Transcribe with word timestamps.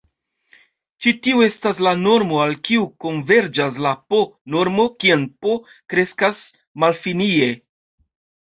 Ĉi 1.05 1.11
tiu 1.25 1.41
estas 1.47 1.81
la 1.87 1.91
normo 2.05 2.39
al 2.45 2.55
kiu 2.69 2.87
konverĝas 3.05 3.77
la 3.87 3.91
"p"-normo 4.15 4.87
kiam 5.05 5.27
"p" 5.45 5.55
kreskas 5.95 6.41
malfinie. 6.87 7.53